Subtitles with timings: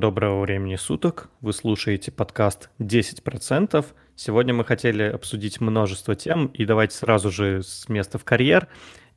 [0.00, 1.30] Доброго времени суток.
[1.40, 3.82] Вы слушаете подкаст 10%.
[4.14, 8.68] Сегодня мы хотели обсудить множество тем, и давайте сразу же с места в карьер.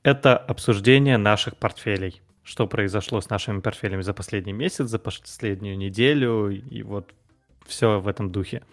[0.04, 2.22] Это обсуждение наших портфелей.
[2.44, 7.14] Что произошло с нашими портфелями за последний месяц, за последнюю неделю, и вот
[7.66, 8.64] все в этом духе.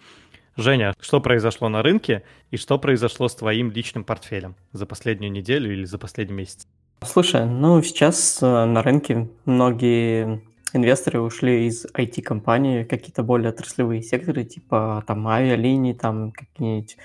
[0.55, 5.73] Женя, что произошло на рынке и что произошло с твоим личным портфелем за последнюю неделю
[5.73, 6.67] или за последний месяц?
[7.03, 10.41] Слушай, ну сейчас э, на рынке многие
[10.75, 16.97] инвесторы ушли из IT-компаний, какие-то более отраслевые секторы, типа там авиалинии, там какие-нибудь,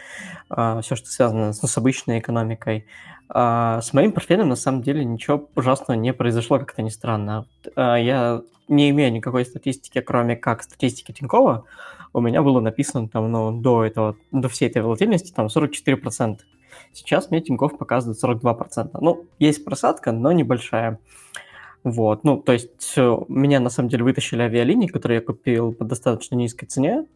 [0.49, 2.87] а, все, что связано с, с обычной экономикой.
[3.29, 7.47] А, с моим портфелем на самом деле ничего ужасного не произошло, как-то не странно.
[7.77, 11.65] А, я не имею никакой статистики, кроме как статистики Тинькова,
[12.13, 16.39] у меня было написано там, ну, до этого, до всей этой волатильности там 44%.
[16.93, 18.91] Сейчас мне Тинькофф показывает 42%.
[19.01, 20.99] Ну, есть просадка, но небольшая.
[21.85, 26.37] Вот, ну, то есть меня на самом деле вытащили авиалинии, которые я купил по достаточно
[26.37, 27.07] низкой цене.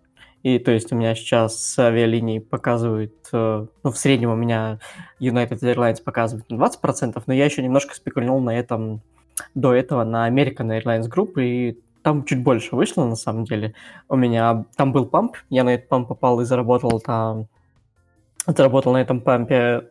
[0.42, 4.78] И то есть у меня сейчас авиалинии показывают, э, ну, в среднем у меня
[5.20, 9.00] United Airlines показывает 20%, но я еще немножко спекулировал на этом
[9.54, 13.74] до этого на American Airlines Group, и там чуть больше вышло, на самом деле.
[14.08, 17.48] У меня там был памп, я на этот памп попал и заработал там...
[18.46, 19.88] Заработал на этом пампе,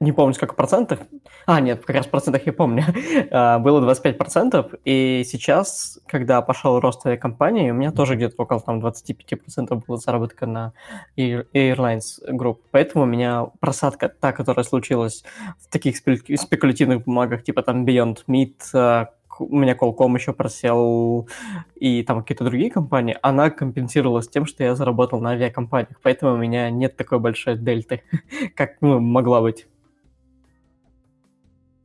[0.00, 1.00] не помню, сколько процентов.
[1.46, 2.84] А, нет, как раз в процентах я помню.
[3.30, 8.84] А, было 25%, и сейчас, когда пошел рост компании, у меня тоже где-то около там
[8.84, 10.72] 25% было заработка на
[11.16, 12.58] Airlines Group.
[12.70, 15.24] Поэтому у меня просадка, та, которая случилась
[15.60, 21.28] в таких спекулятивных бумагах, типа там Beyond Meat, а, у меня Qualcomm еще просел,
[21.74, 26.36] и там какие-то другие компании, она компенсировалась тем, что я заработал на авиакомпаниях, поэтому у
[26.36, 28.02] меня нет такой большой дельты,
[28.54, 29.66] как ну, могла быть.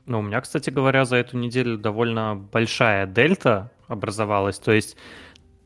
[0.09, 4.57] Ну, у меня, кстати говоря, за эту неделю довольно большая дельта образовалась.
[4.57, 4.97] То есть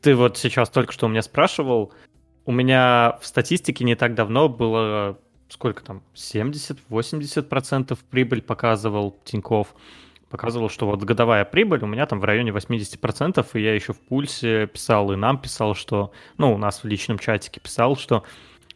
[0.02, 1.94] ты вот сейчас только что у меня спрашивал,
[2.44, 9.74] у меня в статистике не так давно было сколько там, 70-80% прибыль показывал Тиньков
[10.28, 14.00] показывал, что вот годовая прибыль у меня там в районе 80%, и я еще в
[14.00, 18.24] пульсе писал, и нам писал, что, ну, у нас в личном чатике писал, что,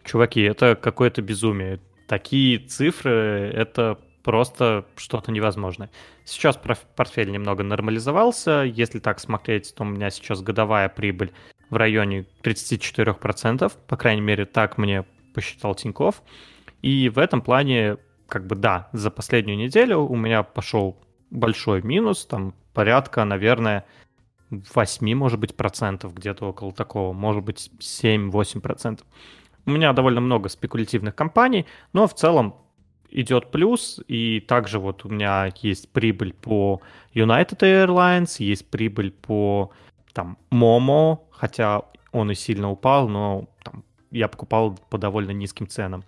[0.04, 1.80] чуваки, это какое-то безумие.
[2.06, 5.88] Такие цифры, это просто что-то невозможное.
[6.26, 8.60] Сейчас портфель немного нормализовался.
[8.60, 11.32] Если так смотреть, то у меня сейчас годовая прибыль
[11.70, 16.22] в районе 34%, по крайней мере, так мне посчитал Тиньков.
[16.82, 17.96] И в этом плане,
[18.28, 21.00] как бы да, за последнюю неделю у меня пошел
[21.30, 23.86] большой минус, там порядка, наверное,
[24.50, 29.06] 8, может быть, процентов, где-то около такого, может быть, 7-8 процентов.
[29.64, 31.64] У меня довольно много спекулятивных компаний,
[31.94, 32.56] но в целом
[33.10, 36.80] идет плюс, и также вот у меня есть прибыль по
[37.14, 39.70] United Airlines, есть прибыль по
[40.12, 41.82] там Momo, хотя
[42.12, 46.04] он и сильно упал, но там, я покупал по довольно низким ценам.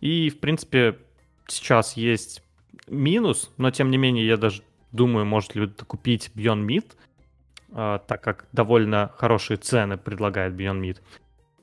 [0.00, 0.98] И, в принципе,
[1.46, 2.42] сейчас есть
[2.86, 6.86] минус, но тем не менее я даже думаю, может ли купить Beyond Meat,
[7.72, 10.98] а, так как довольно хорошие цены предлагает Beyond Meat.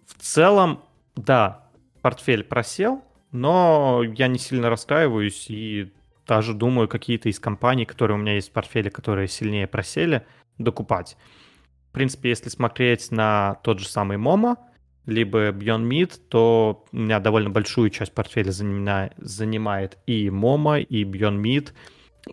[0.06, 0.82] В целом,
[1.16, 1.70] да,
[2.02, 3.04] портфель просел,
[3.36, 5.92] но я не сильно расстраиваюсь и
[6.26, 10.26] даже думаю какие-то из компаний, которые у меня есть в портфеле, которые сильнее просели,
[10.58, 11.18] докупать.
[11.90, 14.58] В принципе, если смотреть на тот же самый Momo,
[15.06, 21.42] либо Beyond Meat, то у меня довольно большую часть портфеля занимает и Momo, и Beyond
[21.42, 21.74] Meat.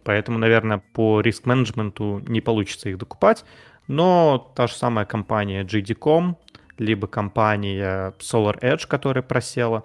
[0.05, 3.45] Поэтому, наверное, по риск-менеджменту не получится их докупать.
[3.89, 6.39] Но та же самая компания JD.com,
[6.79, 9.85] либо компания SolarEdge, которая просела,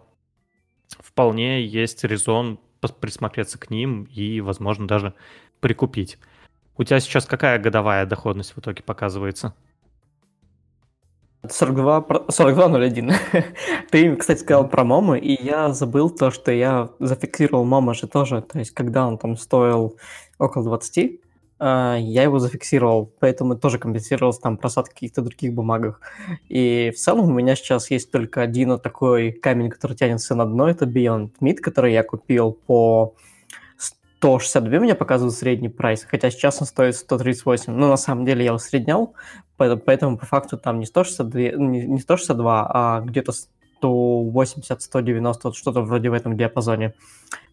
[0.99, 2.59] вполне есть резон
[2.99, 5.13] присмотреться к ним и, возможно, даже
[5.59, 6.17] прикупить.
[6.77, 9.53] У тебя сейчас какая годовая доходность в итоге показывается?
[11.49, 11.99] 42,
[12.29, 13.13] 42.01.
[13.91, 18.41] Ты, кстати, сказал про Момо, и я забыл то, что я зафиксировал Момо же тоже.
[18.41, 19.97] То есть, когда он там стоил
[20.39, 21.26] около 20, а,
[21.59, 25.99] я его зафиксировал, поэтому тоже компенсировался там просадки каких-то других бумагах.
[26.49, 30.69] И в целом у меня сейчас есть только один такой камень, который тянется на дно,
[30.69, 33.15] это Beyond Meat, который я купил по
[34.19, 37.71] 162 мне показывает средний прайс, хотя сейчас он стоит 138.
[37.73, 39.13] Но на самом деле я усреднял,
[39.57, 43.33] поэтому по факту там не 162, не 162 а где-то
[43.81, 46.95] 180-190, вот что-то вроде в этом диапазоне.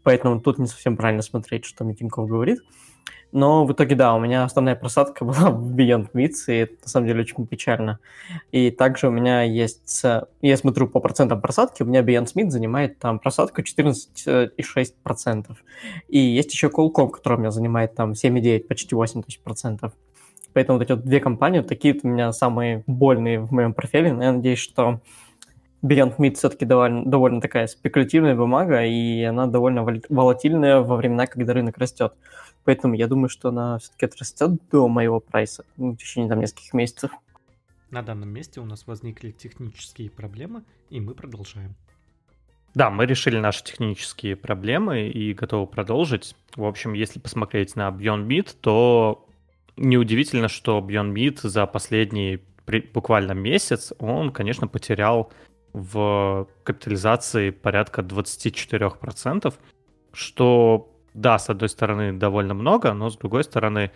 [0.03, 2.61] Поэтому тут не совсем правильно смотреть, что Митинков говорит.
[3.35, 6.89] Но в итоге, да, у меня основная просадка была в Beyond Meats, и это на
[6.89, 7.99] самом деле очень печально.
[8.53, 10.05] И также у меня есть,
[10.41, 15.47] я смотрю по процентам просадки, у меня Beyond Meat занимает там просадку 14,6%.
[16.09, 19.93] И есть еще Qualcomm, который у меня занимает там 7,9, почти 8%.
[20.53, 24.13] Поэтому вот эти вот две компании, такие у меня самые больные в моем профиле.
[24.13, 25.01] Но я надеюсь, что
[25.85, 31.53] Beyond Meat все-таки довольно, довольно такая спекулятивная бумага, и она довольно волатильная во времена, когда
[31.53, 32.15] рынок растет.
[32.65, 36.73] Поэтому я думаю, что она все-таки отрастет до моего прайса ну, в течение там нескольких
[36.73, 37.11] месяцев.
[37.91, 41.75] На данном месте у нас возникли технические проблемы, и мы продолжаем.
[42.75, 46.35] Да, мы решили наши технические проблемы и готовы продолжить.
[46.57, 49.29] В общем, если посмотреть на Beyond Meat, то
[49.77, 52.41] неудивительно, что Beyond Meat за последний
[52.95, 55.31] буквально месяц, он, конечно, потерял
[55.75, 59.53] в капитализации порядка 24%,
[60.13, 63.91] что, да, с одной стороны, довольно много, но с другой стороны,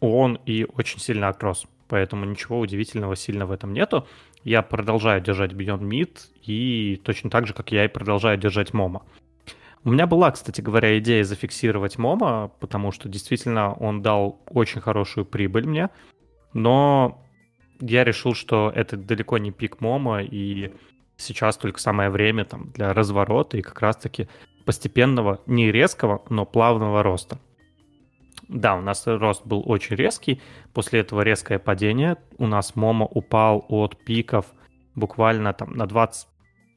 [0.00, 1.66] он и очень сильно отрос.
[1.88, 4.06] Поэтому ничего удивительного сильно в этом нету.
[4.44, 9.02] Я продолжаю держать Beyond Meat, и точно так же, как я и продолжаю держать Мома.
[9.84, 15.24] У меня была, кстати говоря, идея зафиксировать Мома, потому что действительно он дал очень хорошую
[15.24, 15.90] прибыль мне,
[16.52, 17.22] но
[17.80, 20.72] я решил, что это далеко не пик Мома, и
[21.16, 24.28] сейчас только самое время там, для разворота и как раз-таки
[24.64, 27.38] постепенного, не резкого, но плавного роста.
[28.48, 30.40] Да, у нас рост был очень резкий.
[30.72, 32.16] После этого резкое падение.
[32.38, 34.46] У нас Момо упал от пиков
[34.94, 36.28] буквально там на 20,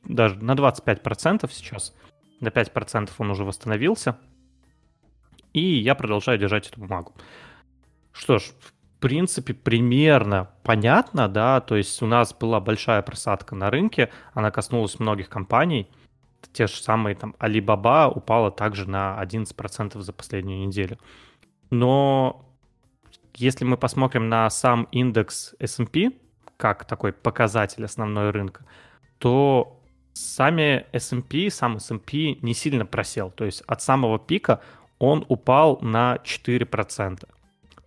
[0.05, 1.95] даже на 25% сейчас.
[2.39, 4.17] На 5% он уже восстановился.
[5.53, 7.13] И я продолжаю держать эту бумагу.
[8.11, 13.69] Что ж, в принципе, примерно понятно, да, то есть у нас была большая просадка на
[13.69, 15.89] рынке, она коснулась многих компаний,
[16.53, 20.97] те же самые там Alibaba упала также на 11% за последнюю неделю.
[21.69, 22.45] Но
[23.35, 26.11] если мы посмотрим на сам индекс S&P,
[26.57, 28.65] как такой показатель основной рынка,
[29.17, 29.81] то
[30.13, 33.31] сами S&P, сам S&P не сильно просел.
[33.31, 34.61] То есть от самого пика
[34.97, 37.27] он упал на 4%.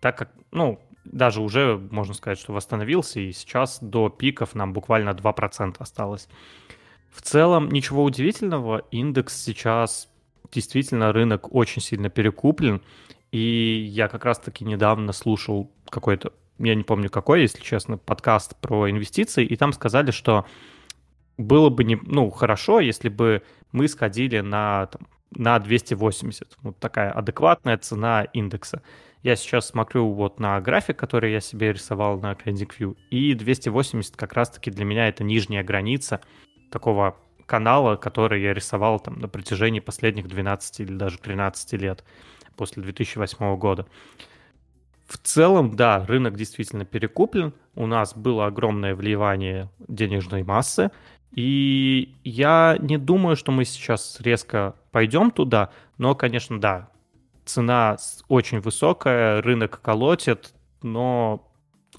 [0.00, 5.10] Так как, ну, даже уже, можно сказать, что восстановился, и сейчас до пиков нам буквально
[5.10, 6.28] 2% осталось.
[7.10, 10.08] В целом, ничего удивительного, индекс сейчас
[10.50, 12.80] действительно рынок очень сильно перекуплен,
[13.32, 18.90] и я как раз-таки недавно слушал какой-то, я не помню какой, если честно, подкаст про
[18.90, 20.46] инвестиции, и там сказали, что
[21.38, 25.06] было бы не, ну, хорошо, если бы мы сходили на, там,
[25.36, 26.58] на 280.
[26.62, 28.82] Вот такая адекватная цена индекса.
[29.22, 34.32] Я сейчас смотрю вот на график, который я себе рисовал на CreditView, и 280 как
[34.32, 36.20] раз-таки для меня это нижняя граница
[36.70, 42.04] такого канала, который я рисовал там на протяжении последних 12 или даже 13 лет
[42.56, 43.86] после 2008 года.
[45.06, 47.52] В целом, да, рынок действительно перекуплен.
[47.74, 50.90] У нас было огромное вливание денежной массы.
[51.34, 56.90] И я не думаю, что мы сейчас резко пойдем туда, но, конечно, да,
[57.44, 57.96] цена
[58.28, 60.52] очень высокая, рынок колотит,
[60.82, 61.48] но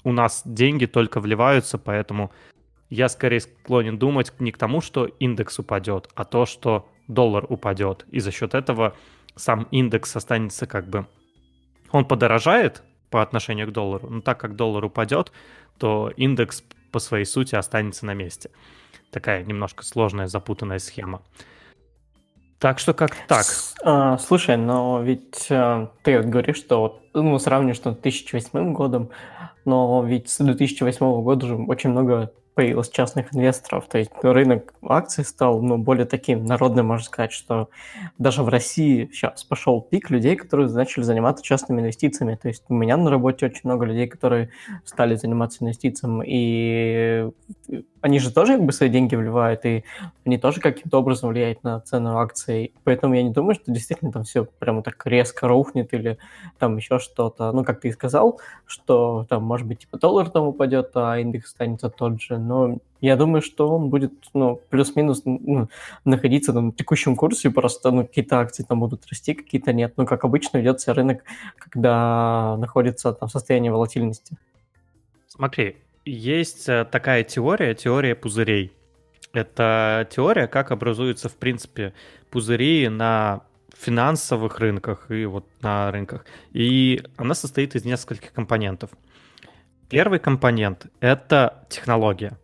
[0.04, 2.30] у нас деньги только вливаются, поэтому
[2.90, 8.06] я скорее склонен думать не к тому, что индекс упадет, а то, что доллар упадет.
[8.10, 8.94] И за счет этого
[9.34, 11.06] сам индекс останется как бы...
[11.90, 15.32] Он подорожает по отношению к доллару, но так как доллар упадет,
[15.78, 18.50] то индекс по своей сути останется на месте.
[19.10, 21.22] Такая немножко сложная, запутанная схема.
[22.60, 23.42] Так что как так.
[23.42, 29.10] С, а, слушай, но ведь а, ты говоришь, что вот, ну, сравнишь с 2008 годом,
[29.64, 33.86] но ведь с 2008 года уже очень много появилось частных инвесторов.
[33.88, 37.68] То есть рынок акций стал ну, более таким народным, можно сказать, что
[38.18, 42.38] даже в России сейчас пошел пик людей, которые начали заниматься частными инвестициями.
[42.40, 44.50] То есть у меня на работе очень много людей, которые
[44.84, 47.30] стали заниматься инвестициями, и
[48.04, 49.82] они же тоже как бы свои деньги вливают, и
[50.26, 52.74] они тоже каким-то образом влияют на цену акций.
[52.84, 56.18] Поэтому я не думаю, что действительно там все прямо так резко рухнет или
[56.58, 57.50] там еще что-то.
[57.52, 61.46] Ну, как ты и сказал, что там, может быть, типа доллар там упадет, а индекс
[61.46, 62.36] останется тот же.
[62.36, 65.68] Но я думаю, что он будет, ну, плюс-минус ну,
[66.04, 69.94] находиться на текущем курсе, просто, ну, какие-то акции там будут расти, какие-то нет.
[69.96, 71.24] Ну, как обычно ведется рынок,
[71.56, 74.36] когда находится там состоянии волатильности.
[75.26, 78.72] Смотри, есть э, такая теория, теория пузырей.
[79.32, 81.92] Это теория, как образуются, в принципе,
[82.30, 83.42] пузыри на
[83.76, 86.24] финансовых рынках и вот на рынках.
[86.52, 88.90] И она состоит из нескольких компонентов.
[89.88, 92.38] Первый компонент— это технология.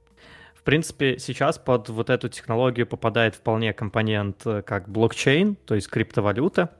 [0.54, 5.88] В принципе, сейчас под вот эту технологию попадает вполне компонент э, как блокчейн, то есть
[5.88, 6.76] криптовалюта.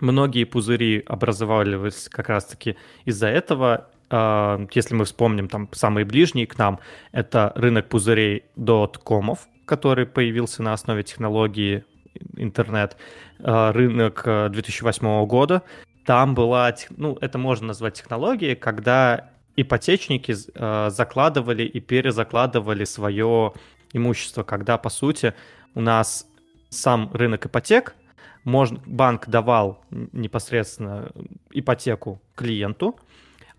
[0.00, 6.78] Многие пузыри образовались как раз-таки из-за этого, если мы вспомним там самые ближние к нам,
[7.12, 11.84] это рынок пузырей доткомов, который появился на основе технологии
[12.36, 12.96] интернет,
[13.40, 15.62] а, рынок 2008 э, года.
[16.04, 23.52] Там была, ну, это можно назвать технологией, когда ипотечники э, закладывали и перезакладывали свое
[23.92, 25.34] имущество, когда, по сути,
[25.74, 26.26] у нас
[26.68, 27.94] сам рынок ипотек,
[28.44, 31.10] можно, банк давал непосредственно
[31.50, 32.96] ипотеку клиенту,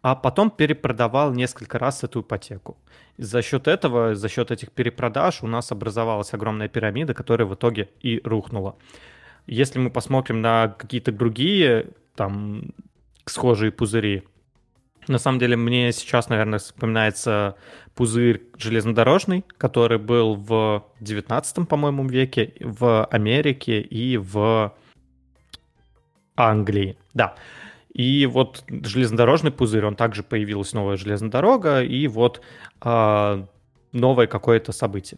[0.05, 2.77] а потом перепродавал несколько раз эту ипотеку.
[3.17, 7.89] За счет этого, за счет этих перепродаж у нас образовалась огромная пирамида, которая в итоге
[8.01, 8.75] и рухнула.
[9.47, 12.65] Если мы посмотрим на какие-то другие там
[13.25, 14.21] схожие пузыри,
[15.07, 17.55] на самом деле, мне сейчас, наверное, вспоминается
[17.95, 24.71] пузырь железнодорожный, который был в 19 по-моему, веке в Америке и в
[26.35, 26.95] Англии.
[27.15, 27.33] Да.
[27.95, 32.41] И вот железнодорожный пузырь, он также появилась новая железная дорога, и вот
[32.83, 33.45] э,
[33.93, 35.17] новое какое-то событие.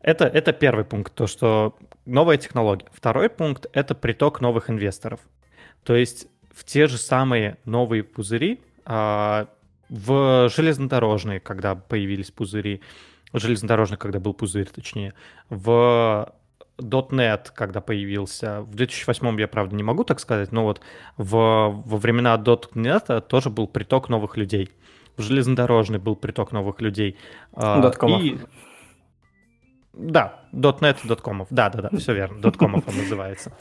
[0.00, 2.86] Это, это первый пункт, то, что новая технология.
[2.92, 5.20] Второй пункт— это приток новых инвесторов.
[5.84, 9.46] То есть в те же самые новые пузыри, а,
[9.88, 12.82] в железнодорожные, когда появились пузыри,
[13.32, 15.14] железнодорожный, когда был пузырь, точнее,
[15.50, 16.34] в
[16.78, 20.80] .NET, когда появился, в 2008 я, правда, не могу так сказать, но вот
[21.16, 21.32] в,
[21.84, 24.70] во времена .NET тоже был приток новых людей.
[25.16, 27.16] В железнодорожный был приток новых людей.
[27.52, 28.22] А, доткомов.
[28.22, 28.38] И...
[29.92, 31.48] Да, .NET, доткомов.
[31.50, 33.52] Да-да-да, все верно, доткомов он называется.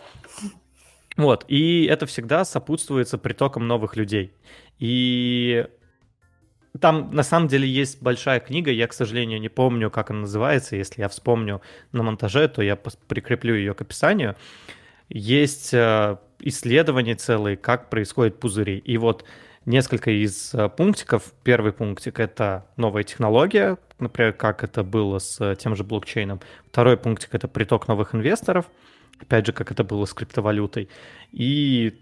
[1.17, 4.33] Вот, и это всегда сопутствуется притоком новых людей.
[4.79, 5.67] И
[6.79, 10.75] там на самом деле есть большая книга, я, к сожалению, не помню, как она называется.
[10.75, 11.61] Если я вспомню
[11.91, 14.35] на монтаже, то я прикреплю ее к описанию.
[15.09, 18.77] Есть э, исследования целые, как происходят пузыри.
[18.77, 19.25] И вот
[19.65, 21.33] несколько из э, пунктиков.
[21.43, 26.39] Первый пунктик— это новая технология, например, как это было с тем же блокчейном.
[26.67, 28.65] Второй пунктик— это приток новых инвесторов—
[29.21, 30.89] опять же, как это было с криптовалютой.
[31.31, 31.93] И,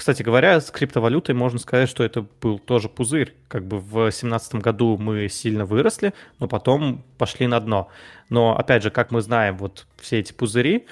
[0.00, 3.34] кстати говоря, с криптовалютой можно сказать, что это был тоже пузырь.
[3.48, 7.88] Как бы в 2017 году мы сильно выросли, но потом пошли на дно.
[8.30, 10.86] Но, опять же, как мы знаем, вот все эти пузыри,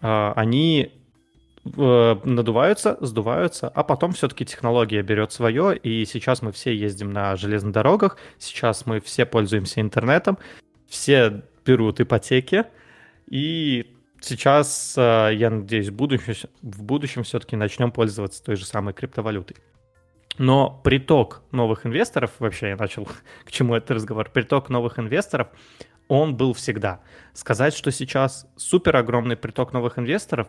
[0.00, 0.92] а, они
[1.76, 7.36] э, надуваются, сдуваются, а потом все-таки технология берет свое, и сейчас мы все ездим на
[7.36, 10.38] железных дорогах, сейчас мы все пользуемся интернетом,
[10.88, 12.64] все берут ипотеки,
[13.28, 13.93] и
[14.24, 19.56] сейчас, э, я надеюсь, в будущем, в будущем все-таки начнем пользоваться той же самой криптовалютой.
[20.38, 23.06] Но приток новых инвесторов, вообще я начал
[23.44, 25.48] к чему этот разговор, приток новых инвесторов,
[26.08, 27.00] он был всегда.
[27.32, 30.48] Сказать, что сейчас супер огромный приток новых инвесторов,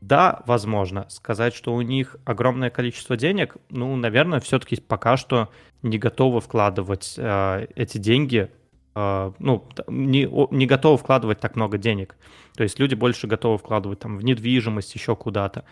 [0.00, 1.06] да, возможно.
[1.08, 5.48] Сказать, что у них огромное количество денег, ну, наверное, все-таки пока что
[5.82, 8.50] не готовы вкладывать э, эти деньги
[8.94, 12.16] ну, не, не готовы вкладывать так много денег.
[12.54, 15.64] То есть люди больше готовы вкладывать там в недвижимость, еще куда-то.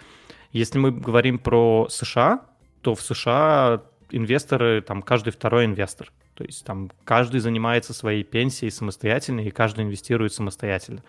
[0.52, 2.46] Если мы говорим про США,
[2.80, 6.10] то в США инвесторы, там каждый второй инвестор.
[6.34, 11.02] То есть там каждый занимается своей пенсией самостоятельно, и каждый инвестирует самостоятельно.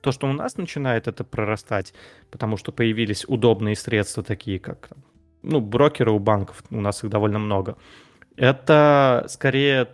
[0.00, 1.94] То, что у нас начинает это прорастать,
[2.30, 4.90] потому что появились удобные средства, такие как
[5.42, 7.76] ну, брокеры у банков, у нас их довольно много,
[8.36, 9.88] это скорее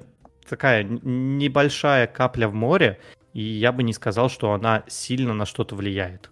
[0.49, 2.99] такая небольшая капля в море,
[3.33, 6.31] и я бы не сказал, что она сильно на что-то влияет.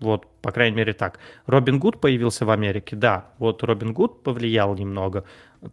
[0.00, 1.18] Вот, по крайней мере, так.
[1.46, 5.24] Робин Гуд появился в Америке, да, вот Робин Гуд повлиял немного.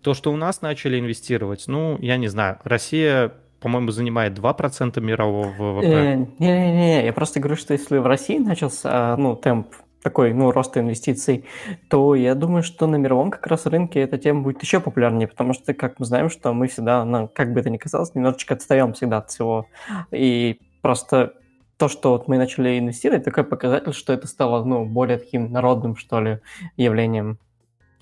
[0.01, 5.49] То, что у нас начали инвестировать, ну, я не знаю, Россия по-моему, занимает 2% мирового
[5.49, 5.85] ВВП.
[5.85, 9.67] Э, не-не-не, я просто говорю, что если в России начался ну, темп
[10.01, 11.45] такой, ну, роста инвестиций,
[11.89, 15.53] то я думаю, что на мировом как раз рынке эта тема будет еще популярнее, потому
[15.53, 18.93] что, как мы знаем, что мы всегда, ну, как бы это ни казалось, немножечко отстаем
[18.93, 19.67] всегда от всего.
[20.11, 21.33] И просто
[21.77, 25.95] то, что вот мы начали инвестировать, такой показатель, что это стало, ну, более таким народным,
[25.95, 26.39] что ли,
[26.77, 27.37] явлением.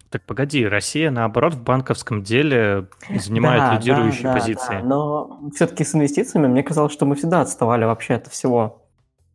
[0.09, 4.79] Так погоди, Россия, наоборот, в банковском деле занимает да, лидирующие да, позиции.
[4.79, 8.88] Да, но все-таки с инвестициями мне казалось, что мы всегда отставали вообще от всего.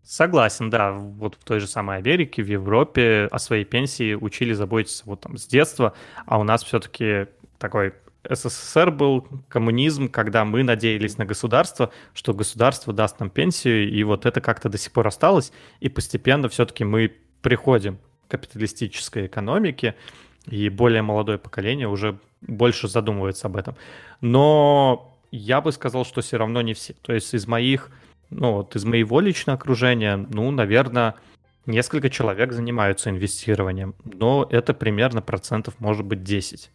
[0.05, 0.93] Согласен, да.
[0.93, 5.39] Вот в той же самой Америке, в Европе о своей пенсии учили заботиться вот там
[5.39, 5.95] с детства,
[6.27, 7.27] а у нас все-таки
[7.59, 7.95] такой
[8.29, 14.27] СССР был, коммунизм, когда мы надеялись на государство, что государство даст нам пенсию, и вот
[14.27, 19.95] это как-то до сих пор осталось, и постепенно все-таки мы приходим к капиталистической экономике,
[20.47, 23.77] и более молодое поколение уже больше задумывается об этом.
[24.21, 26.95] Но я бы сказал, что все равно не все.
[27.03, 27.91] То есть из моих
[28.35, 31.15] ну вот из моего личного окружения, ну, наверное,
[31.67, 36.71] несколько человек занимаются инвестированием, но это примерно процентов может быть 10.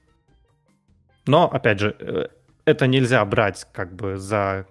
[1.27, 2.27] Но, опять же, э,
[2.65, 4.67] это нельзя брать как бы за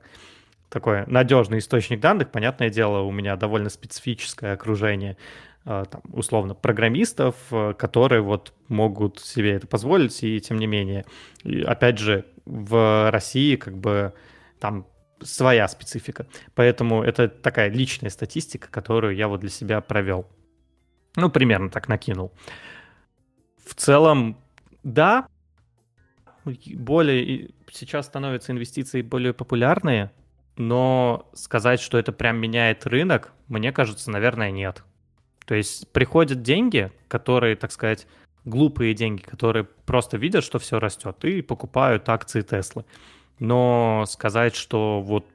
[0.70, 2.30] такой надежный источник данных.
[2.30, 5.16] Понятное дело, у меня довольно специфическое окружение.
[5.64, 7.34] там, условно, программистов,
[7.76, 11.04] которые вот могут себе это позволить, и тем не менее.
[11.44, 14.14] И, опять же, в России как бы
[14.60, 14.86] там
[15.22, 16.26] своя специфика.
[16.54, 20.26] Поэтому это такая личная статистика, которую я вот для себя провел.
[21.16, 22.32] Ну, примерно так накинул.
[23.64, 24.38] В целом,
[24.82, 25.26] да,
[26.44, 30.10] более сейчас становятся инвестиции более популярные,
[30.56, 34.84] но сказать, что это прям меняет рынок, мне кажется, наверное, нет.
[35.46, 38.06] То есть приходят деньги, которые, так сказать,
[38.44, 42.84] глупые деньги, которые просто видят, что все растет, и покупают акции Теслы.
[43.38, 45.26] Но сказать, что вот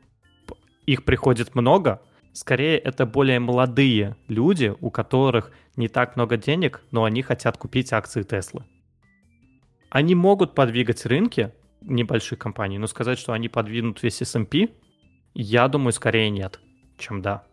[0.86, 2.02] их приходит много,
[2.34, 7.94] скорее это более молодые люди, у которых не так много денег, но они хотят купить
[7.94, 8.66] акции Теслы.
[9.90, 14.70] Они могут подвигать рынки небольших компаний, но сказать, что они подвинут весь S&P,
[15.34, 16.60] я думаю, скорее нет,
[16.98, 17.44] чем да.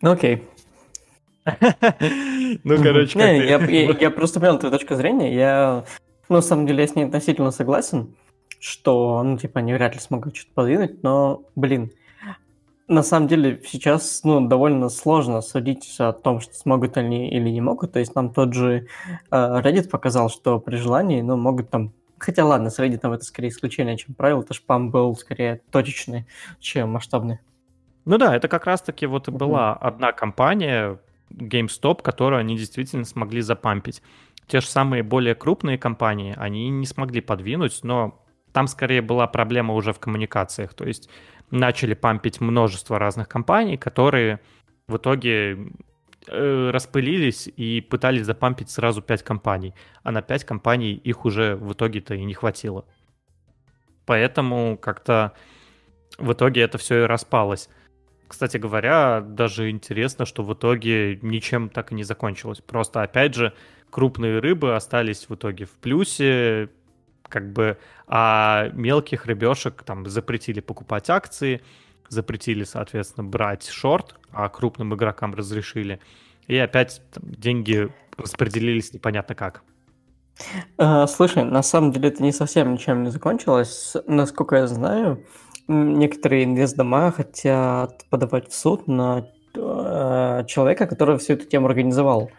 [0.00, 0.44] Ну окей.
[2.64, 5.34] Ну, короче, я, просто понял твою точку зрения.
[5.34, 5.84] Я,
[6.36, 8.14] на самом деле, я с ней относительно согласен,
[8.60, 11.92] что, ну, типа, они вряд ли смогут что-то подвинуть, но, блин,
[12.88, 17.60] на самом деле сейчас ну, довольно сложно судить о том, что смогут они или не
[17.60, 17.92] могут.
[17.92, 18.86] То есть нам тот же
[19.30, 21.92] э, Reddit показал, что при желании ну, могут там...
[22.18, 24.40] Хотя ладно, с Reddit это скорее исключение, чем правило.
[24.40, 26.26] Это шпам был скорее точечный,
[26.60, 27.40] чем масштабный.
[28.06, 30.98] Ну да, это как раз-таки вот и была одна компания,
[31.30, 34.02] GameStop, которую они действительно смогли запампить.
[34.48, 39.74] Те же самые более крупные компании, они не смогли подвинуть, но там скорее была проблема
[39.74, 40.74] уже в коммуникациях.
[40.74, 41.08] То есть
[41.50, 44.40] начали пампить множество разных компаний, которые
[44.86, 45.72] в итоге
[46.26, 51.74] э, распылились и пытались запампить сразу пять компаний, а на пять компаний их уже в
[51.74, 52.86] итоге-то и не хватило.
[54.06, 55.34] Поэтому как-то
[56.16, 57.68] в итоге это все и распалось.
[58.26, 62.60] Кстати говоря, даже интересно, что в итоге ничем так и не закончилось.
[62.60, 63.54] Просто, опять же,
[63.90, 66.70] крупные рыбы остались в итоге в плюсе,
[67.28, 71.62] как бы, а мелких рыбешек там запретили покупать акции,
[72.08, 76.00] запретили, соответственно, брать шорт, а крупным игрокам разрешили.
[76.46, 79.62] И опять там, деньги распределились непонятно как.
[80.78, 83.96] А, слушай, на самом деле это не совсем ничем не закончилось.
[84.06, 85.24] Насколько я знаю,
[85.66, 92.30] некоторые инвестдома хотят подавать в суд на э, человека, который всю эту тему организовал.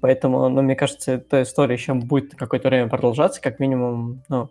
[0.00, 4.48] Поэтому, ну, мне кажется, эта история еще будет какое-то время продолжаться, как минимум, ну,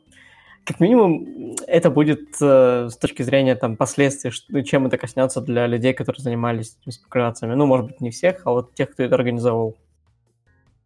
[0.65, 5.65] как минимум, это будет э, с точки зрения там последствий, что, чем это коснется для
[5.65, 7.53] людей, которые занимались этими спекуляциями.
[7.53, 9.77] Ну, может быть, не всех, а вот тех, кто это организовал.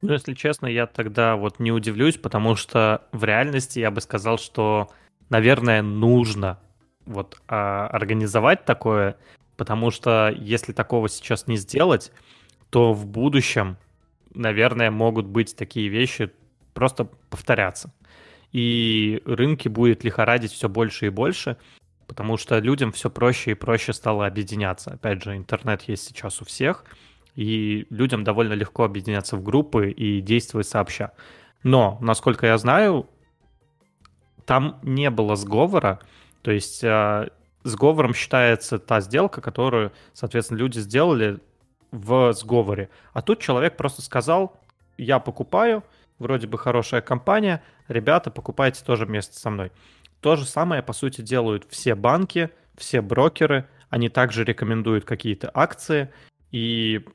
[0.02, 4.38] Ну, если честно, я тогда вот не удивлюсь, потому что в реальности я бы сказал,
[4.38, 4.90] что,
[5.30, 6.60] наверное, нужно
[7.06, 9.16] вот а, организовать такое,
[9.58, 12.12] потому что если такого сейчас не сделать,
[12.70, 13.78] то в будущем
[14.34, 16.32] наверное, могут быть такие вещи
[16.74, 17.94] просто повторяться.
[18.52, 21.58] И рынки будет лихорадить все больше и больше,
[22.08, 24.92] потому что людям все проще и проще стало объединяться.
[24.92, 26.84] Опять же, интернет есть сейчас у всех,
[27.36, 31.14] и людям довольно легко объединяться в группы и действовать сообща.
[31.64, 33.10] Но, насколько я знаю,
[34.46, 36.00] там не было сговора,
[36.42, 37.30] то есть э,
[37.64, 41.40] сговором считается та сделка, которую, соответственно, люди сделали
[41.92, 42.90] в сговоре.
[43.14, 44.60] А тут человек просто сказал,
[44.98, 45.84] я покупаю,
[46.20, 49.72] вроде бы хорошая компания, ребята, покупайте тоже вместе со мной.
[50.22, 56.10] То же самое, по сути, делают все банки, все брокеры, они также рекомендуют какие-то акции,
[56.52, 57.06] и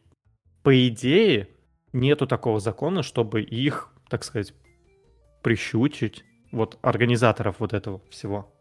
[0.62, 1.48] по идее
[1.92, 4.52] нету такого закона, чтобы их, так сказать,
[5.42, 8.52] прищучить, вот организаторов вот этого всего.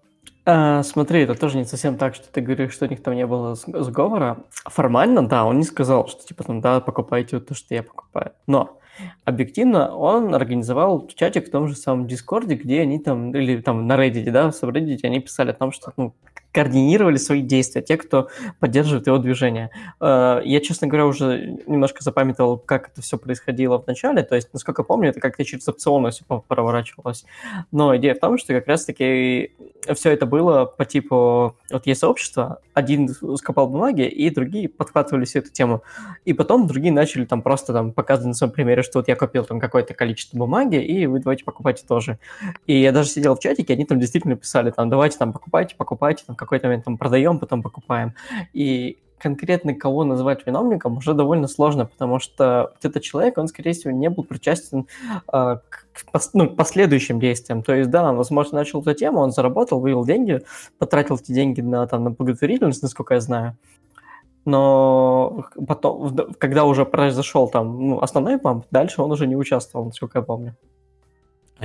[0.48, 3.26] А, смотри, это тоже не совсем так, что ты говоришь, что у них там не
[3.26, 4.44] было сговора.
[4.52, 8.32] Формально, да, он не сказал, что типа там, да, покупайте то, что я покупаю.
[8.46, 8.80] Но
[9.24, 13.94] объективно он организовал чатик в том же самом Дискорде, где они там, или там на
[13.94, 16.14] Reddit, да, в Reddit они писали о том, что, ну,
[16.56, 18.30] координировали свои действия, те, кто
[18.62, 19.72] поддерживает его движение.
[20.00, 24.54] Э, я, честно говоря, уже немножко запамятовал, как это все происходило в начале, то есть,
[24.54, 27.26] насколько помню, это как-то через опционы все проворачивалось.
[27.74, 29.52] Но идея в том, что как раз-таки
[29.94, 35.40] все это было по типу, вот есть сообщество, один скопал бумаги, и другие подхватывали всю
[35.40, 35.84] эту тему.
[36.26, 39.46] И потом другие начали там просто там показывать на своем примере, что вот я купил
[39.46, 42.18] там какое-то количество бумаги, и вы давайте покупайте тоже.
[42.66, 46.24] И я даже сидел в чатике, они там действительно писали, там, давайте там покупайте, покупайте,
[46.26, 48.14] там, какой-то момент там продаем, потом покупаем.
[48.54, 53.72] И конкретно кого называть виновником уже довольно сложно, потому что вот этот человек, он, скорее
[53.72, 54.88] всего, не был причастен
[55.34, 57.64] э, к пос, ну, последующим действиям.
[57.64, 60.42] То есть, да, он, возможно, начал эту тему, он заработал, вывел деньги,
[60.78, 63.58] потратил эти деньги на, там, на благотворительность, насколько я знаю.
[64.46, 70.20] но потом, когда уже произошел там ну, основной памп, дальше он уже не участвовал, насколько
[70.20, 70.56] я помню.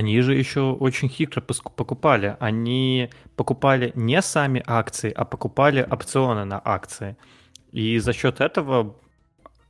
[0.01, 2.35] Они же еще очень хитро покупали.
[2.39, 7.17] Они покупали не сами акции, а покупали опционы на акции.
[7.71, 8.95] И за счет этого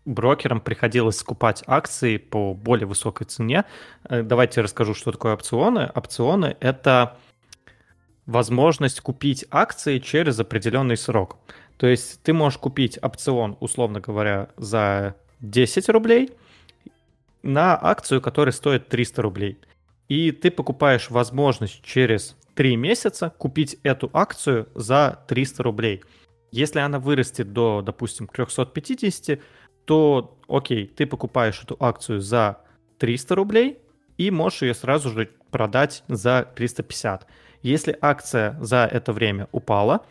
[0.06, 3.66] брокерам приходилось скупать акции по более высокой цене.
[4.06, 5.92] Э, давайте расскажу, что такое опционы.
[5.94, 7.18] Опционы— это
[8.26, 11.40] возможность купить акции через определенный срок.
[11.76, 16.30] То есть ты можешь купить опцион, условно говоря, за 10 рублей
[17.44, 19.58] на акцию, которая стоит 300 рублей.
[20.12, 26.04] И ты покупаешь возможность через 3 месяца купить эту акцию за 300 рублей.
[26.52, 29.40] Если она вырастет до, допустим, 350,
[29.86, 32.58] то окей, ты покупаешь эту акцию за
[32.98, 33.78] 300 рублей
[34.18, 37.26] и можешь ее сразу же продать за 350.
[37.62, 40.06] Если акция за это время упала,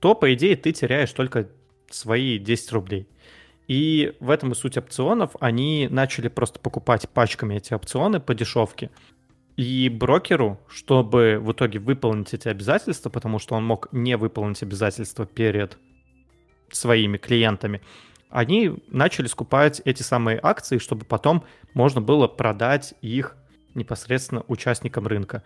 [0.00, 1.46] то, по идее, ты теряешь только
[1.90, 3.06] свои 10 рублей.
[3.68, 5.36] И в этом и суть опционов.
[5.40, 8.90] Они начали просто покупать пачками эти опционы по дешевке.
[9.56, 15.26] И брокеру, чтобы в итоге выполнить эти обязательства, потому что он мог не выполнить обязательства
[15.26, 15.78] перед
[16.70, 17.82] своими клиентами,
[18.30, 23.36] они начали скупать эти самые акции, чтобы потом можно было продать их
[23.74, 25.42] непосредственно участникам рынка.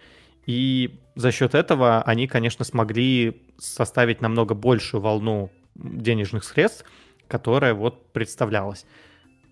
[0.47, 6.85] И за счет этого они, конечно, смогли составить намного большую волну денежных средств,
[7.27, 8.87] которая вот представлялась.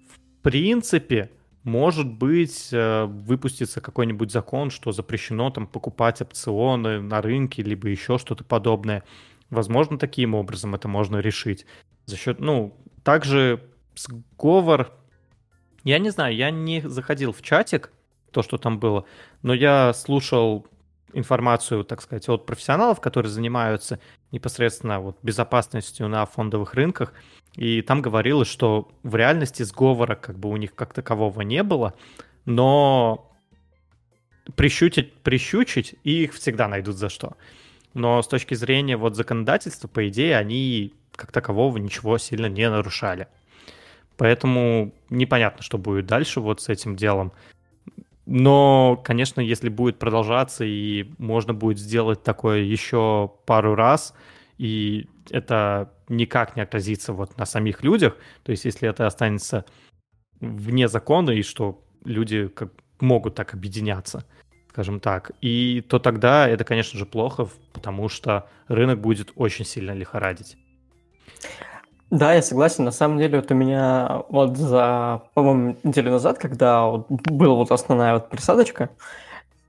[0.08, 1.30] В принципе,
[1.64, 8.18] может быть, э, выпустится какой-нибудь закон, что запрещено там покупать опционы на рынке, либо еще
[8.18, 9.02] что-то подобное.
[9.48, 11.64] Возможно, таким образом это можно решить.
[12.04, 13.62] За счет, ну, также
[13.96, 14.92] сговор,
[15.84, 17.90] я не знаю, я не заходил в чатик,
[18.30, 19.06] то, что там было,
[19.42, 20.66] но я слушал
[21.14, 24.00] информацию, так сказать, от профессионалов, которые занимаются
[24.32, 27.14] непосредственно вот безопасностью на фондовых рынках,
[27.56, 31.94] и там говорилось, что в реальности сговора как бы у них как такового не было,
[32.44, 33.30] но
[34.56, 37.36] прищучить, прищучить, и их всегда найдут за что.
[37.94, 43.28] Но с точки зрения вот законодательства, по идее, они как такового ничего сильно не нарушали.
[44.16, 47.32] Поэтому непонятно, что будет дальше вот с этим делом.
[48.26, 54.14] Но, конечно, если будет продолжаться и можно будет сделать такое еще пару раз,
[54.58, 59.64] и это никак не отразится вот на самих людях, то есть если это останется
[60.40, 64.24] вне закона, и что люди как могут так объединяться,
[64.70, 69.92] скажем так, и то тогда это, конечно же, плохо, потому что рынок будет очень сильно
[69.92, 70.56] лихорадить.
[72.10, 72.84] Да, я согласен.
[72.84, 77.72] На самом деле, вот у меня вот за, по-моему, неделю назад, когда вот была вот
[77.72, 78.90] основная вот присадочка,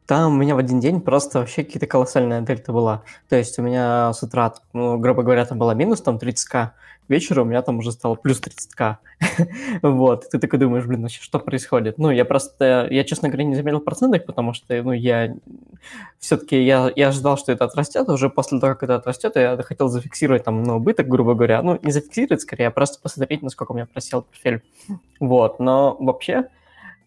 [0.08, 3.04] там у меня в один день просто вообще какие-то колоссальная дельта была.
[3.30, 6.72] То есть у меня с утра, ну, грубо говоря, там была минус там 30к, к
[7.08, 8.98] у меня там уже стало плюс 30к.
[9.82, 11.98] вот, ты такой думаешь, блин, вообще что происходит?
[11.98, 15.36] Ну, я просто, я, честно говоря, не заметил процентов, потому что, ну, я
[16.20, 19.88] все-таки, я, я ожидал, что это отрастет, уже после того, как это отрастет, я хотел
[19.88, 23.76] зафиксировать там, ну, убыток, грубо говоря, ну, не зафиксировать скорее, а просто посмотреть, насколько у
[23.76, 24.62] меня просел портфель.
[25.20, 26.46] Вот, но вообще,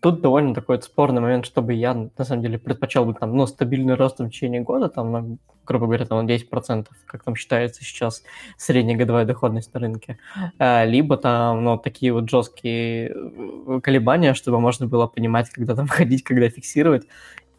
[0.01, 3.95] тут довольно такой спорный момент, чтобы я, на самом деле, предпочел бы там, ну, стабильный
[3.95, 8.23] рост в течение года, там, ну, грубо говоря, там, 10%, как там считается сейчас
[8.57, 10.19] средняя годовая доходность на рынке,
[10.59, 15.87] а, либо там, ну, такие вот жесткие э, колебания, чтобы можно было понимать, когда там
[15.89, 17.07] ходить, когда фиксировать,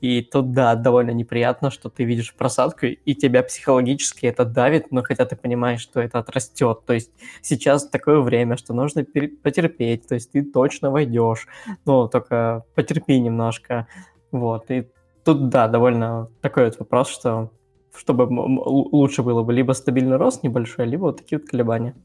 [0.01, 5.03] и тут, да, довольно неприятно, что ты видишь просадку, и тебя психологически это давит, но
[5.03, 6.85] хотя ты понимаешь, что это отрастет.
[6.85, 11.47] То есть сейчас такое время, что нужно потерпеть, то есть ты точно войдешь.
[11.85, 13.87] Ну, только потерпи немножко.
[14.31, 14.87] Вот, и
[15.25, 17.51] тут, да, довольно такой вот вопрос, что
[17.95, 21.95] чтобы лучше было бы либо стабильный рост небольшой, либо вот такие вот колебания.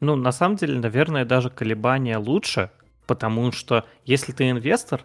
[0.00, 2.70] Ну, на самом деле, наверное, даже колебания лучше,
[3.06, 5.02] потому что если ты инвестор,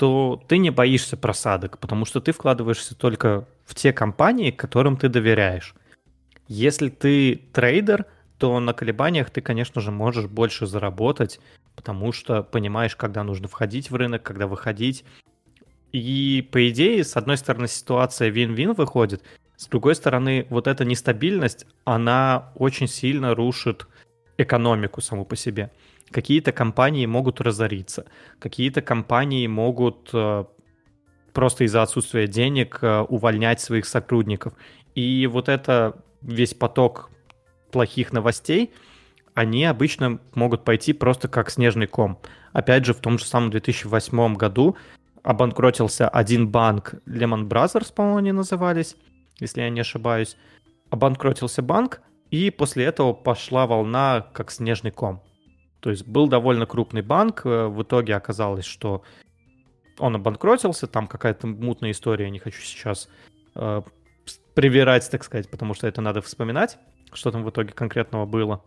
[0.00, 5.10] то ты не боишься просадок, потому что ты вкладываешься только в те компании, которым ты
[5.10, 5.74] доверяешь.
[6.48, 8.06] Если ты трейдер,
[8.38, 11.38] то на колебаниях ты, конечно же, можешь больше заработать,
[11.76, 15.04] потому что понимаешь, когда нужно входить в рынок, когда выходить.
[15.92, 19.22] И, по идее, с одной стороны, ситуация вин-вин выходит,
[19.58, 23.86] с другой стороны, вот эта нестабильность, она очень сильно рушит
[24.38, 25.70] экономику саму по себе
[26.10, 28.06] какие-то компании могут разориться,
[28.38, 30.44] какие-то компании могут э,
[31.32, 34.54] просто из-за отсутствия денег э, увольнять своих сотрудников.
[34.94, 37.10] И вот это весь поток
[37.70, 38.72] плохих новостей,
[39.34, 42.18] они обычно могут пойти просто как снежный ком.
[42.52, 44.76] Опять же, в том же самом 2008 году
[45.22, 48.96] обанкротился один банк, Lehman Brothers, по-моему, они назывались,
[49.38, 50.36] если я не ошибаюсь.
[50.90, 55.20] Обанкротился банк, И после этого пошла волна как снежный ком.
[55.80, 59.02] То есть был довольно крупный банк, э, в итоге оказалось, что
[59.98, 63.08] он обанкротился, там какая-то мутная история, не хочу сейчас
[63.54, 63.82] э,
[64.54, 66.78] привирать, так сказать, потому что это надо вспоминать,
[67.12, 68.62] что там в итоге конкретного было.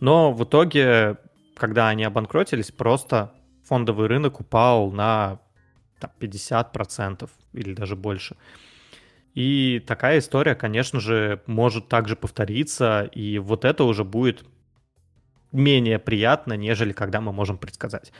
[0.00, 1.18] Но в итоге,
[1.56, 5.40] когда они обанкротились, просто фондовый рынок упал на
[6.00, 8.36] там, 50% или даже больше.
[9.34, 14.44] И такая история, конечно же, может также повториться, и вот это уже будет
[15.52, 18.12] менее приятно, нежели когда мы можем предсказать.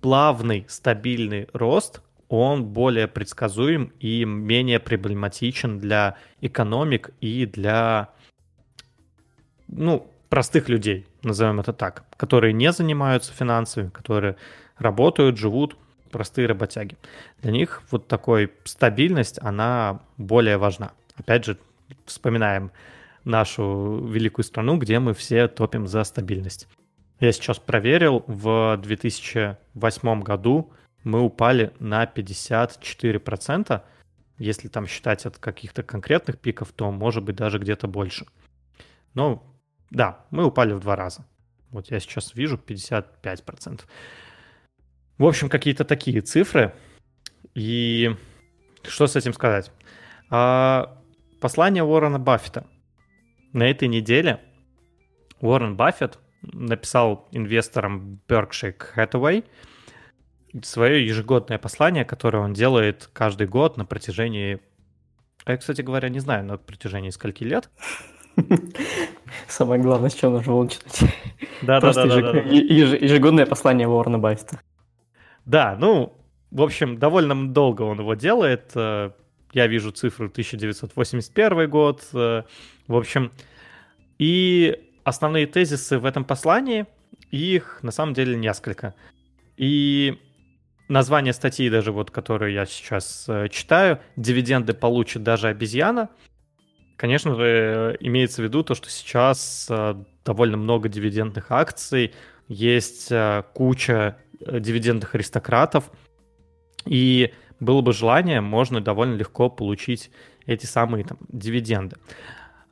[0.00, 8.08] Плавный, стабильный рост, он более предсказуем и менее проблематичен для экономик и для,
[9.68, 14.36] ну, простых людей, назовем это так, которые не занимаются финансами, которые
[14.78, 15.76] работают, живут,
[16.10, 16.96] простые работяги.
[17.42, 20.92] Для них вот такой стабильность, она более важна.
[21.16, 21.58] Опять же,
[22.06, 22.70] вспоминаем
[23.24, 26.68] нашу великую страну, где мы все топим за стабильность.
[27.20, 30.72] Я сейчас проверил, в 2008 году
[31.04, 33.82] мы упали на 54%.
[34.38, 38.26] Если там считать от каких-то конкретных пиков, то может быть даже где-то больше.
[39.14, 39.44] Но
[39.90, 41.24] да, мы упали в два раза.
[41.70, 43.82] Вот я сейчас вижу 55%.
[45.18, 46.74] В общем, какие-то такие цифры.
[47.54, 48.16] И
[48.82, 49.70] что с этим сказать?
[50.30, 50.98] А,
[51.40, 52.66] послание Уоррена Баффета.
[53.52, 54.40] На этой неделе
[55.40, 59.44] Уоррен Баффет написал инвесторам Berkshire Hathaway
[60.62, 64.60] свое ежегодное послание, которое он делает каждый год на протяжении...
[65.46, 67.70] Я, кстати говоря, не знаю, на протяжении скольки лет.
[69.48, 71.14] Самое главное, с чего нужно читать.
[71.62, 72.04] Да-да-да.
[72.40, 74.60] Ежегодное послание Уоррена Баффета.
[75.44, 76.16] Да, ну,
[76.50, 78.72] в общем, довольно долго он его делает.
[79.52, 82.02] Э, я вижу цифру 1981 год.
[82.12, 82.42] Э,
[82.86, 83.32] в общем,
[84.18, 86.86] и основные тезисы в этом послании,
[87.30, 88.94] их на самом деле несколько.
[89.56, 90.18] И
[90.88, 96.08] название статьи даже вот, которую я сейчас э, читаю, «Дивиденды получит даже обезьяна»,
[96.96, 99.68] конечно же, имеется в виду то, что сейчас
[100.24, 102.14] довольно много дивидендных акций,
[102.48, 103.10] есть
[103.54, 105.90] куча Э, дивидендных аристократов.
[106.84, 110.10] И было бы желание, можно довольно легко получить
[110.46, 111.96] эти самые там, дивиденды.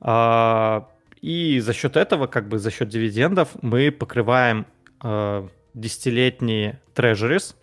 [0.00, 0.88] А,
[1.20, 4.66] и за счет этого, как бы за счет дивидендов, мы покрываем
[5.02, 7.54] э, десятилетние treasuries,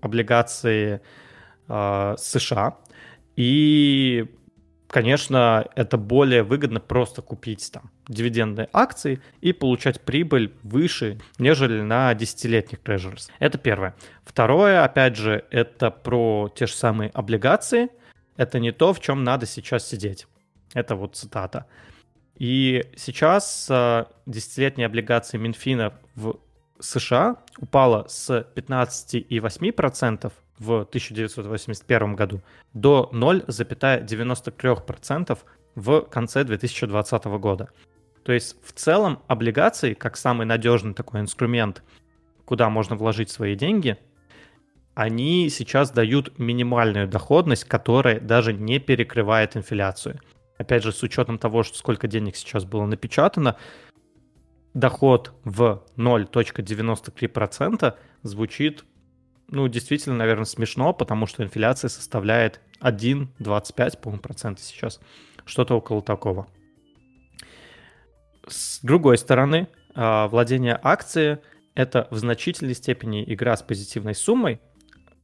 [0.00, 1.00] облигации
[1.68, 2.76] э, США,
[3.36, 4.26] и
[4.90, 12.12] конечно, это более выгодно просто купить там дивидендные акции и получать прибыль выше, нежели на
[12.14, 13.30] десятилетних treasuries.
[13.38, 13.94] Это первое.
[14.24, 17.88] Второе, опять же, это про те же самые облигации.
[18.36, 20.26] Это не то, в чем надо сейчас сидеть.
[20.74, 21.66] Это вот цитата.
[22.36, 26.38] И сейчас э, десятилетние облигации Минфина в
[26.80, 32.40] США упала с 15,8% в 1981 году
[32.74, 35.38] до 0,93%
[35.74, 37.70] в конце 2020 года.
[38.22, 41.82] То есть в целом облигации, как самый надежный такой инструмент,
[42.44, 43.96] куда можно вложить свои деньги,
[44.94, 50.20] они сейчас дают минимальную доходность, которая даже не перекрывает инфляцию.
[50.58, 53.56] Опять же, с учетом того, что сколько денег сейчас было напечатано,
[54.74, 58.84] доход в 0.93% звучит
[59.50, 65.00] ну, действительно, наверное, смешно, потому что инфляция составляет 1,25, по-моему, процента сейчас.
[65.44, 66.46] Что-то около такого.
[68.46, 71.38] С другой стороны, а, владение акцией—
[71.74, 74.60] это в значительной степени игра с позитивной суммой.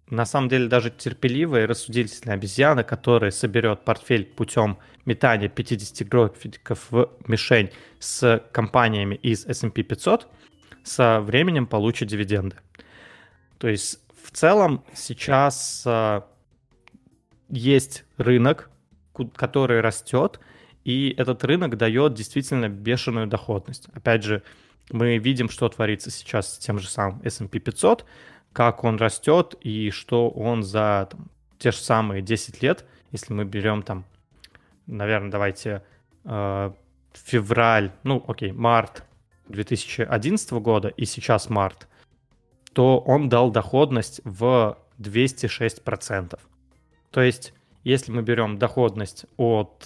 [0.09, 6.87] На самом деле даже терпеливая и рассудительная обезьяна, которая соберет портфель путем метания 50 графиков
[6.91, 10.29] в мишень с компаниями из S&P 500,
[10.83, 12.57] со временем получит дивиденды.
[13.59, 16.23] То есть в целом сейчас э,
[17.49, 18.71] есть рынок,
[19.37, 20.41] который растет,
[20.83, 23.89] и этот рынок дает действительно бешеную доходность.
[23.95, 24.43] Опять же,
[24.91, 28.05] мы видим, что творится сейчас с тем же самым S&P 500,
[28.53, 33.45] как он растет и что он за там, те же самые 10 лет, если мы
[33.45, 34.05] берем там,
[34.87, 35.83] наверное, давайте
[36.25, 36.73] э,
[37.12, 39.05] февраль, ну окей, март
[39.49, 41.87] 2011 года и сейчас март,
[42.77, 46.39] то он дал доходность в 206%.
[47.11, 49.83] То есть, если мы берем доходность от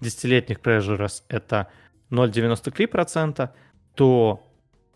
[0.00, 1.66] десятилетних treasuries это
[2.12, 3.50] 0,93%,
[3.96, 4.40] то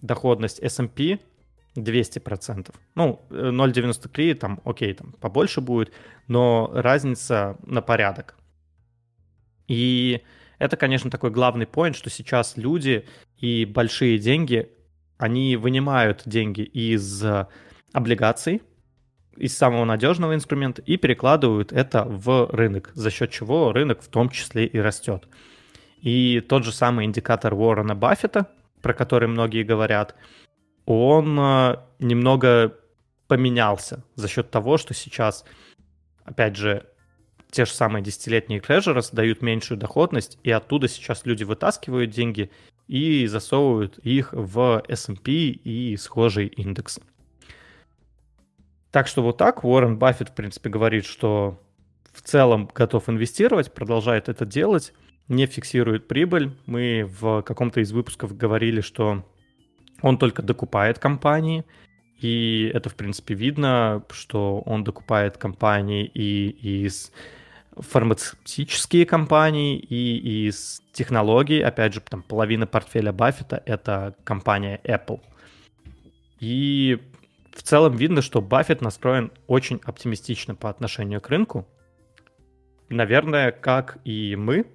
[0.00, 1.18] доходность S&P
[1.74, 2.72] 200%.
[2.94, 5.92] Ну, 0,93, там, окей, там побольше будет,
[6.28, 8.36] но разница на порядок.
[9.66, 10.22] И
[10.60, 13.04] это, конечно, такой главный поинт, что сейчас люди
[13.36, 14.70] и большие деньги,
[15.22, 17.24] они вынимают деньги из
[17.92, 18.60] облигаций,
[19.36, 24.30] из самого надежного инструмента и перекладывают это в рынок, за счет чего рынок в том
[24.30, 25.28] числе и растет.
[26.00, 28.48] И тот же самый индикатор Уоррена Баффета,
[28.82, 30.16] про который многие говорят,
[30.86, 32.76] он э, немного
[33.28, 35.44] поменялся за счет того, что сейчас,
[36.24, 36.84] опять же,
[37.52, 42.50] те же самые десятилетние трежеры дают меньшую доходность, и оттуда сейчас люди вытаскивают деньги
[42.88, 47.02] и засовывают их в S&P и схожие индексы.
[48.90, 51.58] Так что вот так Уоррен Баффет, в принципе, говорит, что
[52.12, 54.92] в целом готов инвестировать, продолжает это делать,
[55.28, 56.52] не фиксирует прибыль.
[56.66, 59.24] Мы в каком-то из выпусков говорили, что
[60.02, 61.64] он только докупает компании,
[62.20, 67.12] и это, в принципе, видно, что он докупает компании и из
[67.76, 71.60] фармацевтические компании и из технологий.
[71.60, 75.20] Опять же, там половина портфеля Баффета— это компания Apple.
[76.40, 76.98] И
[77.54, 81.66] в целом видно, что Баффет настроен очень оптимистично по отношению к рынку.
[82.88, 84.66] Наверное, как и мы,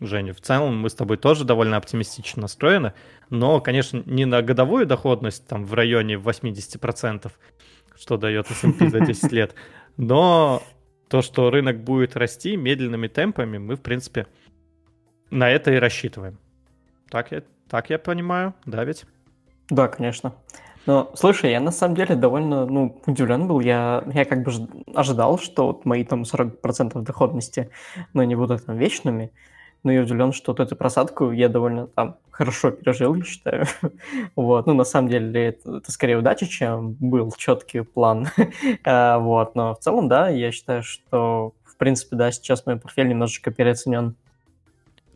[0.00, 2.94] Женя, в целом мы с тобой тоже довольно оптимистично настроены,
[3.28, 7.30] но, конечно, не на годовую доходность там в районе 80%,
[7.98, 9.54] что дает S&P за 10 лет,
[9.98, 10.62] но
[11.10, 14.28] то, что рынок будет расти медленными темпами, мы, в принципе,
[15.30, 16.38] на это и рассчитываем.
[17.10, 19.04] Так я, так я понимаю, да ведь?
[19.68, 20.32] Да, конечно.
[20.86, 23.58] Но, слушай, я на самом деле довольно ну, удивлен был.
[23.58, 24.52] Я, я как бы
[24.94, 27.70] ожидал, что вот мои там 40% доходности,
[28.12, 29.32] ну, не будут там вечными.
[29.82, 33.66] Но я удивлен, что вот эту просадку я довольно там хорошо пережил, я считаю.
[34.36, 38.28] вот, ну, на самом деле, это, это скорее удача, чем был четкий план.
[38.84, 43.08] А, вот, но в целом, да, я считаю, что, в принципе, да, сейчас мой портфель
[43.08, 44.16] немножечко переоценен.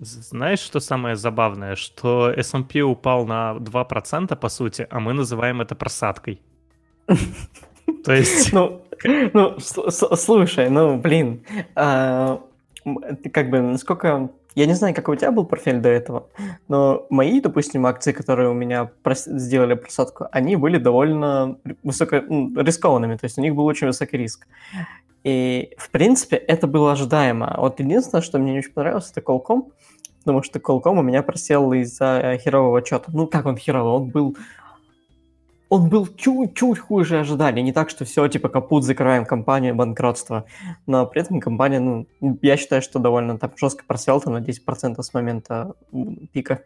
[0.01, 1.77] Знаешь, что самое забавное?
[1.77, 6.41] Что S&P упал на 2%, по сути, а мы называем это просадкой.
[8.05, 8.53] То есть...
[8.53, 8.83] Ну,
[9.33, 12.41] ну слушай, ну, блин, а,
[13.33, 14.31] как бы, насколько...
[14.55, 16.29] Я не знаю, какой у тебя был портфель до этого,
[16.69, 18.91] но мои, допустим, акции, которые у меня
[19.27, 24.47] сделали просадку, они были довольно высоко рискованными, то есть у них был очень высокий риск.
[25.25, 27.55] И, в принципе, это было ожидаемо.
[27.59, 29.73] Вот единственное, что мне не очень понравилось, это Qualcomm,
[30.19, 33.11] потому что Qualcomm у меня просел из-за херового отчета.
[33.13, 33.93] Ну, как он херовый?
[33.93, 34.37] Он был...
[35.75, 37.61] Он был чуть-чуть хуже ожидали.
[37.61, 40.45] Не так, что все, типа, капут, закрываем компанию, банкротство.
[40.87, 42.07] Но при этом компания, ну,
[42.43, 45.75] я считаю, что довольно там жестко просел там на 10% с момента
[46.33, 46.63] пика.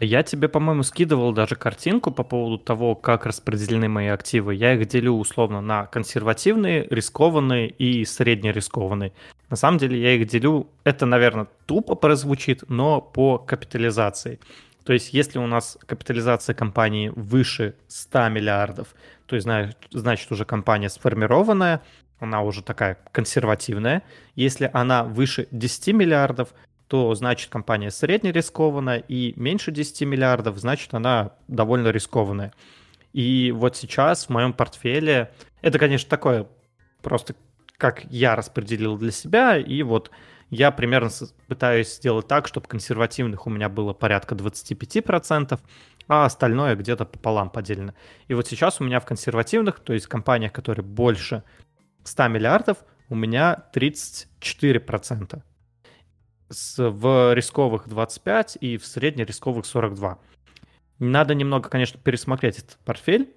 [0.00, 4.54] Я тебе, по-моему, скидывал даже картинку по поводу того, как распределены мои активы.
[4.54, 9.14] Я их делю условно на консервативные, рискованные и среднерискованные.
[9.48, 14.40] На самом деле я их делю, это, наверное, тупо прозвучит, но по капитализации.
[14.84, 18.94] То есть если у нас капитализация компании выше 100 миллиардов,
[19.26, 19.48] то есть
[19.90, 21.82] значит уже компания сформированная,
[22.18, 24.02] она уже такая консервативная.
[24.34, 26.54] Если она выше 10 миллиардов,
[26.86, 32.52] то значит компания среднерискованная, и меньше 10 миллиардов, значит она довольно рискованная.
[33.14, 36.46] И вот сейчас в моем портфеле, это, конечно, такое
[37.02, 37.34] просто
[37.78, 40.10] как я распределил для себя, и вот
[40.50, 41.10] я примерно
[41.48, 45.58] пытаюсь сделать так, чтобы консервативных у меня было порядка 25%,
[46.08, 47.94] а остальное где-то пополам поделено.
[48.28, 51.42] И вот сейчас у меня в консервативных, то есть компаниях, которые больше
[52.04, 52.78] 100 миллиардов,
[53.08, 55.42] у меня 34%
[56.76, 60.18] в рисковых 25 и в среднерисковых 42.
[60.98, 63.34] Надо немного, конечно, пересмотреть этот портфель,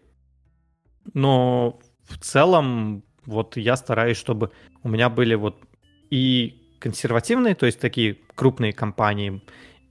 [1.13, 4.51] но в целом вот я стараюсь, чтобы
[4.83, 5.57] у меня были вот
[6.09, 9.41] и консервативные, то есть такие крупные компании,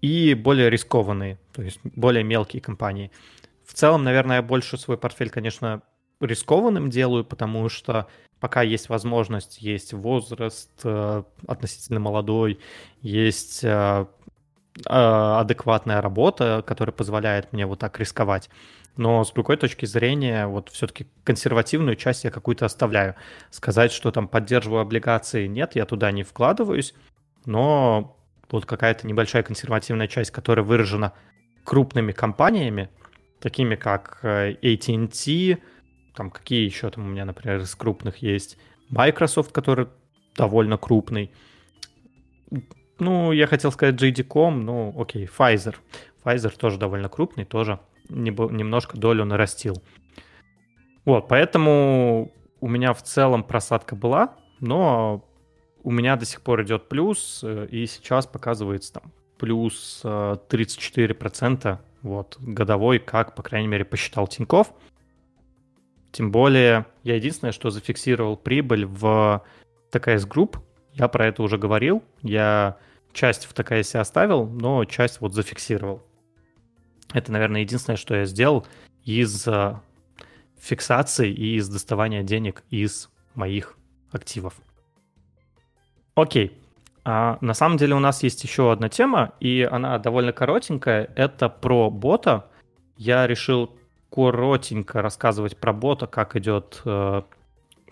[0.00, 3.10] и более рискованные, то есть более мелкие компании.
[3.64, 5.82] В целом, наверное, я больше свой портфель, конечно,
[6.20, 8.06] рискованным делаю, потому что
[8.40, 12.60] пока есть возможность, есть возраст э, относительно молодой,
[13.00, 14.06] есть э,
[14.84, 18.50] адекватная работа, которая позволяет мне вот так рисковать.
[18.96, 23.14] Но с другой точки зрения, вот все-таки консервативную часть я какую-то оставляю.
[23.50, 26.94] Сказать, что там поддерживаю облигации, нет, я туда не вкладываюсь,
[27.44, 28.16] но
[28.50, 31.12] вот какая-то небольшая консервативная часть, которая выражена
[31.64, 32.88] крупными компаниями,
[33.40, 35.58] такими как AT&T,
[36.14, 38.56] там какие еще там у меня, например, из крупных есть?
[38.88, 39.88] Microsoft, который
[40.36, 41.32] довольно крупный.
[42.98, 45.76] Ну, я хотел сказать JD.com, ну, окей, Pfizer.
[46.24, 47.78] Pfizer тоже довольно крупный, тоже
[48.08, 49.82] немножко долю нарастил.
[51.04, 55.24] Вот, поэтому у меня в целом просадка была, но
[55.82, 61.78] у меня до сих пор идет плюс, э, и сейчас показывается там плюс 34% э,
[62.02, 64.72] вот, годовой, как, по крайней мере, посчитал Тиньков.
[66.10, 69.44] Тем более, я единственное, что зафиксировал прибыль в
[69.90, 70.58] ТКС Групп,
[70.94, 72.78] я про это уже говорил, я
[73.16, 76.02] часть в ТКС оставил, но часть вот зафиксировал.
[77.12, 78.66] Это, наверное, единственное, что я сделал
[79.04, 79.74] из э,
[80.58, 83.76] фиксации и из доставания денег из моих
[84.10, 84.54] активов.
[86.14, 86.58] Окей.
[87.04, 91.10] А, на самом деле у нас есть еще одна тема, и она довольно коротенькая.
[91.14, 92.50] Это про бота.
[92.96, 93.70] Я решил
[94.10, 97.22] коротенько рассказывать про бота, как идет э,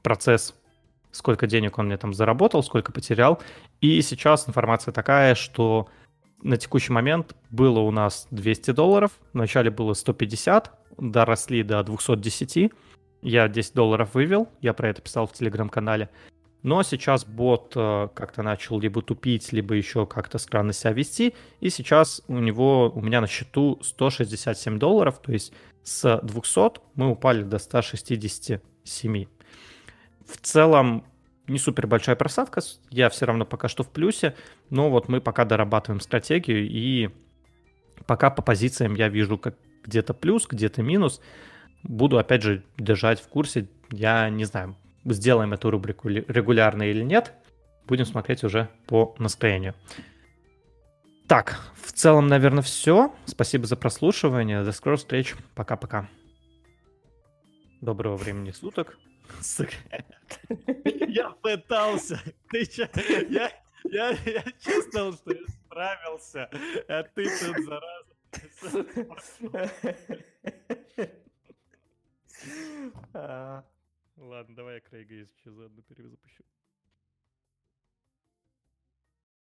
[0.03, 0.55] процесс,
[1.15, 3.41] сколько денег он мне там заработал, сколько потерял.
[3.81, 5.89] И сейчас информация такая, что
[6.43, 12.73] на текущий момент было у нас 200 долларов, вначале было 150, доросли до 210.
[13.23, 16.11] Я 10 долларов вывел, я про это писал в телеграм-канале.
[16.63, 21.35] Но сейчас бот э, как-то начал либо тупить, либо еще как-то странно себя вести.
[21.61, 25.53] И сейчас у него, у меня на счету 167 долларов, то есть
[25.83, 29.27] с 200 мы упали до 167.
[30.27, 31.05] В целом
[31.47, 32.61] не супер большая просадка,
[32.91, 34.35] я все равно пока что в плюсе,
[34.71, 37.11] но вот мы пока дорабатываем стратегию, и
[38.07, 41.21] пока по позициям я вижу как где-то плюс, где-то минус.
[41.83, 43.69] Буду, опять же, держать в курсе.
[43.91, 47.35] Я не знаю, сделаем эту рубрику регулярно или нет.
[47.87, 49.75] Будем смотреть уже по настроению.
[51.29, 53.15] Так, в целом, наверное, все.
[53.27, 54.63] Спасибо за прослушивание.
[54.63, 55.35] До скорых встреч.
[55.55, 56.09] Пока-пока.
[57.83, 58.97] Доброго времени суток.
[61.09, 62.21] Я пытался.
[62.51, 62.91] Ты че?
[63.29, 63.53] Я,
[63.85, 66.51] я, я чувствовал, что я справился,
[66.89, 68.15] а ты тут, зараза.
[74.17, 76.45] Ладно, давай я Крейга еще заодно перезапущу.